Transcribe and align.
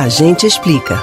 A 0.00 0.08
gente 0.08 0.46
explica. 0.46 0.98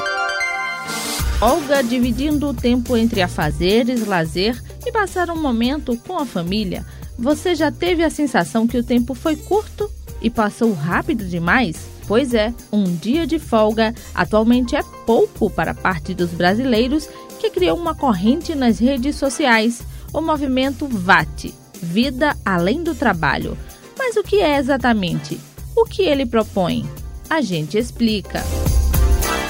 Olga 1.40 1.84
dividindo 1.84 2.48
o 2.48 2.54
tempo 2.56 2.98
entre 2.98 3.22
afazeres, 3.22 4.08
lazer 4.08 4.60
e 4.88 4.92
passar 4.92 5.30
um 5.30 5.40
momento 5.40 5.96
com 5.98 6.18
a 6.18 6.26
família. 6.26 6.84
Você 7.16 7.54
já 7.54 7.72
teve 7.72 8.04
a 8.04 8.10
sensação 8.10 8.66
que 8.66 8.76
o 8.76 8.84
tempo 8.84 9.14
foi 9.14 9.36
curto 9.36 9.88
e 10.20 10.32
passou 10.32 10.74
rápido 10.74 11.26
demais? 11.26 11.78
Pois 12.08 12.34
é, 12.34 12.52
um 12.74 12.86
dia 12.86 13.28
de 13.28 13.38
folga 13.38 13.94
atualmente 14.16 14.76
é 14.76 14.82
pouco 15.06 15.48
para 15.48 15.76
parte 15.76 16.16
dos 16.16 16.32
brasileiros 16.32 17.08
que 17.40 17.52
criou 17.52 17.78
uma 17.78 17.94
corrente 17.94 18.56
nas 18.56 18.80
redes 18.80 19.16
sociais, 19.16 19.80
o 20.12 20.22
movimento 20.22 20.88
VAT 20.88 21.54
Vida 21.84 22.36
Além 22.44 22.82
do 22.82 22.96
Trabalho. 22.96 23.56
Mas 23.96 24.16
o 24.16 24.24
que 24.24 24.38
é 24.38 24.58
exatamente? 24.58 25.40
O 25.76 25.86
que 25.86 26.02
ele 26.02 26.26
propõe? 26.26 26.84
A 27.30 27.42
gente 27.42 27.78
explica. 27.78 28.42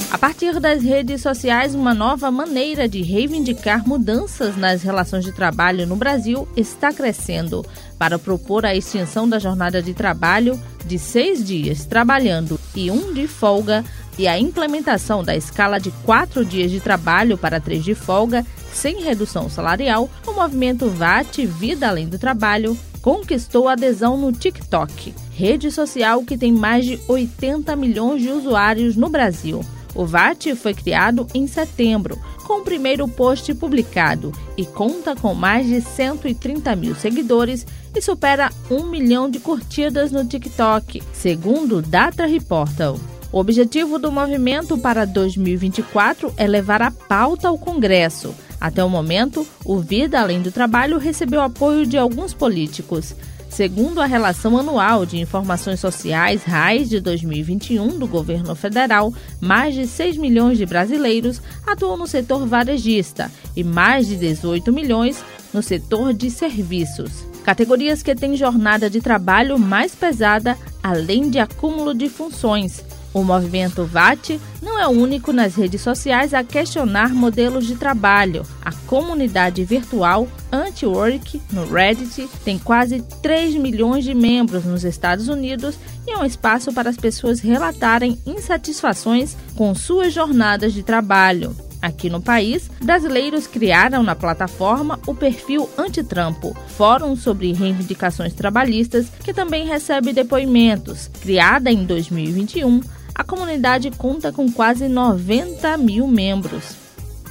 A 0.09 0.17
partir 0.17 0.57
das 0.61 0.81
redes 0.83 1.21
sociais, 1.21 1.75
uma 1.75 1.93
nova 1.93 2.31
maneira 2.31 2.87
de 2.87 3.01
reivindicar 3.01 3.85
mudanças 3.85 4.55
nas 4.55 4.81
relações 4.81 5.25
de 5.25 5.33
trabalho 5.33 5.85
no 5.85 5.97
Brasil 5.97 6.47
está 6.55 6.93
crescendo. 6.93 7.65
Para 7.99 8.17
propor 8.17 8.65
a 8.65 8.73
extinção 8.73 9.27
da 9.27 9.37
jornada 9.37 9.81
de 9.81 9.93
trabalho 9.93 10.57
de 10.85 10.97
seis 10.97 11.45
dias 11.45 11.85
trabalhando 11.85 12.57
e 12.73 12.89
um 12.89 13.13
de 13.13 13.27
folga, 13.27 13.83
e 14.17 14.29
a 14.29 14.39
implementação 14.39 15.25
da 15.25 15.35
escala 15.35 15.77
de 15.77 15.91
quatro 16.05 16.45
dias 16.45 16.71
de 16.71 16.79
trabalho 16.79 17.37
para 17.37 17.59
três 17.59 17.83
de 17.83 17.93
folga, 17.93 18.45
sem 18.71 19.03
redução 19.03 19.49
salarial, 19.49 20.09
o 20.25 20.31
movimento 20.31 20.89
VAT 20.89 21.45
Vida 21.45 21.89
Além 21.89 22.07
do 22.07 22.17
Trabalho 22.17 22.77
conquistou 23.01 23.67
adesão 23.67 24.17
no 24.17 24.31
TikTok, 24.31 25.13
rede 25.31 25.69
social 25.69 26.23
que 26.23 26.37
tem 26.37 26.53
mais 26.53 26.85
de 26.85 26.97
80 27.09 27.75
milhões 27.75 28.21
de 28.21 28.29
usuários 28.29 28.95
no 28.95 29.09
Brasil. 29.09 29.63
O 29.97 30.05
VAT 30.05 30.53
foi 30.55 30.75
criado 30.75 31.25
em 31.33 31.47
setembro, 31.47 32.19
com 32.43 32.61
o 32.61 32.63
primeiro 32.63 33.07
post 33.07 33.51
publicado, 33.55 34.31
e 34.55 34.63
conta 34.63 35.15
com 35.15 35.33
mais 35.33 35.65
de 35.65 35.81
130 35.81 36.75
mil 36.75 36.93
seguidores 36.93 37.65
e 37.95 37.99
supera 37.99 38.51
um 38.69 38.83
milhão 38.83 39.27
de 39.27 39.39
curtidas 39.39 40.11
no 40.11 40.23
TikTok, 40.23 41.01
segundo 41.11 41.77
o 41.77 41.81
Data 41.81 42.27
Reportal. 42.27 42.99
O 43.31 43.39
objetivo 43.39 43.97
do 43.97 44.11
movimento 44.11 44.77
para 44.77 45.03
2024 45.03 46.31
é 46.37 46.45
levar 46.45 46.83
a 46.83 46.91
pauta 46.91 47.47
ao 47.47 47.57
Congresso. 47.57 48.35
Até 48.61 48.83
o 48.83 48.89
momento, 48.89 49.47
o 49.65 49.79
Vida 49.79 50.19
Além 50.19 50.43
do 50.43 50.51
Trabalho 50.51 50.99
recebeu 50.99 51.41
apoio 51.41 51.87
de 51.87 51.97
alguns 51.97 52.35
políticos. 52.35 53.15
Segundo 53.49 54.01
a 54.01 54.05
Relação 54.05 54.57
Anual 54.57 55.05
de 55.05 55.17
Informações 55.17 55.79
Sociais 55.79 56.43
RAIS 56.43 56.89
de 56.89 56.99
2021 56.99 57.97
do 57.97 58.05
governo 58.05 58.55
federal, 58.55 59.13
mais 59.39 59.73
de 59.73 59.87
6 59.87 60.17
milhões 60.17 60.57
de 60.57 60.65
brasileiros 60.65 61.41
atuam 61.65 61.97
no 61.97 62.05
setor 62.05 62.45
varejista 62.45 63.31
e 63.55 63.63
mais 63.63 64.07
de 64.07 64.15
18 64.15 64.71
milhões 64.71 65.23
no 65.53 65.63
setor 65.63 66.13
de 66.13 66.29
serviços. 66.29 67.25
Categorias 67.43 68.03
que 68.03 68.13
têm 68.13 68.35
jornada 68.35 68.89
de 68.89 69.01
trabalho 69.01 69.57
mais 69.57 69.95
pesada, 69.95 70.57
além 70.83 71.29
de 71.29 71.39
acúmulo 71.39 71.93
de 71.93 72.09
funções. 72.09 72.83
O 73.17 73.23
movimento 73.23 73.83
VAT 73.83 74.39
não 74.61 74.79
é 74.79 74.85
o 74.85 74.91
único 74.91 75.33
nas 75.33 75.55
redes 75.55 75.81
sociais 75.81 76.35
a 76.35 76.43
questionar 76.43 77.15
modelos 77.15 77.65
de 77.65 77.75
trabalho. 77.75 78.43
A 78.63 78.71
comunidade 78.85 79.65
virtual 79.65 80.27
Anti-Work 80.51 81.41
no 81.51 81.65
Reddit 81.65 82.29
tem 82.45 82.59
quase 82.59 83.01
3 83.23 83.55
milhões 83.55 84.03
de 84.03 84.13
membros 84.13 84.65
nos 84.65 84.83
Estados 84.83 85.29
Unidos 85.29 85.79
e 86.05 86.11
é 86.11 86.17
um 86.19 86.25
espaço 86.25 86.71
para 86.71 86.91
as 86.91 86.95
pessoas 86.95 87.39
relatarem 87.39 88.19
insatisfações 88.23 89.35
com 89.55 89.73
suas 89.73 90.13
jornadas 90.13 90.71
de 90.71 90.83
trabalho. 90.83 91.55
Aqui 91.81 92.11
no 92.11 92.21
país, 92.21 92.69
brasileiros 92.83 93.47
criaram 93.47 94.03
na 94.03 94.15
plataforma 94.15 94.99
o 95.07 95.15
perfil 95.15 95.67
Antitrampo, 95.75 96.55
fórum 96.75 97.15
sobre 97.15 97.51
reivindicações 97.51 98.33
trabalhistas 98.33 99.07
que 99.23 99.33
também 99.33 99.65
recebe 99.65 100.13
depoimentos. 100.13 101.09
Criada 101.21 101.71
em 101.71 101.83
2021, 101.83 102.81
a 103.17 103.23
comunidade 103.23 103.89
conta 103.91 104.31
com 104.31 104.51
quase 104.51 104.87
90 104.87 105.75
mil 105.77 106.07
membros 106.07 106.87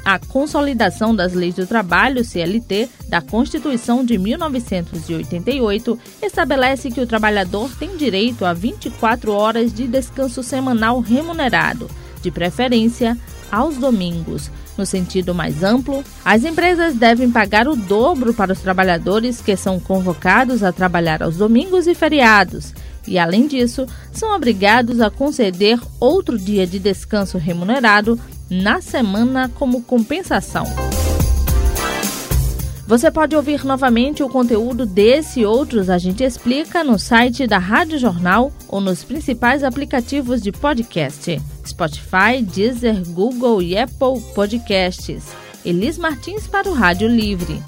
a 0.07 0.21
consolidação 0.21 1.17
das 1.17 1.33
leis 1.33 1.57
do 1.57 1.67
trabalho, 1.67 2.25
CLT, 2.25 2.89
da 3.09 3.21
Constituição 3.21 4.05
de 4.05 4.17
1988, 4.17 5.99
estabelece 6.23 6.93
que 6.93 7.01
o 7.01 7.07
trabalhador 7.09 7.69
tem 7.77 7.97
direito 7.97 8.45
a 8.45 8.53
24 8.53 9.33
horas 9.33 9.75
de 9.75 9.89
descanso 9.89 10.45
semanal 10.45 11.01
remunerado, 11.01 11.91
de 12.23 12.31
preferência 12.31 13.19
aos 13.51 13.79
domingos. 13.79 14.49
No 14.79 14.87
sentido 14.87 15.35
mais 15.35 15.65
amplo, 15.65 16.05
as 16.25 16.45
empresas 16.45 16.95
devem 16.95 17.29
pagar 17.29 17.67
o 17.67 17.75
dobro 17.75 18.33
para 18.33 18.53
os 18.53 18.61
trabalhadores 18.61 19.41
que 19.41 19.57
são 19.57 19.81
convocados 19.81 20.63
a 20.63 20.71
trabalhar 20.71 21.21
aos 21.21 21.37
domingos 21.37 21.89
e 21.89 21.97
feriados. 21.97 22.73
E, 23.07 23.19
além 23.19 23.47
disso, 23.47 23.87
são 24.13 24.35
obrigados 24.35 25.01
a 25.01 25.11
conceder 25.11 25.81
outro 26.01 26.39
dia 26.39 26.67
de 26.67 26.79
descanso 26.79 27.39
remunerado 27.39 28.19
na 28.51 28.81
semana 28.81 29.49
como 29.49 29.83
compensação. 29.83 30.67
Você 32.87 33.11
pode 33.11 33.35
ouvir 33.35 33.65
novamente 33.65 34.23
o 34.23 34.29
conteúdo 34.29 34.87
desse 34.87 35.41
e 35.41 35.47
outros 35.47 35.91
A 35.91 35.99
Gente 35.99 36.23
Explica 36.23 36.85
no 36.85 37.01
site 37.01 37.45
da 37.45 37.59
Rádio 37.59 37.99
Jornal 37.99 38.53
ou 38.69 38.81
nos 38.81 39.03
principais 39.03 39.65
aplicativos 39.65 40.41
de 40.41 40.53
podcast: 40.53 41.41
Spotify, 41.67 42.41
Deezer, 42.41 43.03
Google 43.09 43.61
e 43.61 43.77
Apple 43.77 44.21
Podcasts. 44.37 45.25
Elis 45.65 45.99
Martins 45.99 46.47
para 46.47 46.71
o 46.71 46.75
Rádio 46.75 47.09
Livre. 47.09 47.61